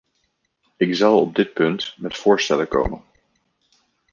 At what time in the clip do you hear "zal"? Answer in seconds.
0.95-1.21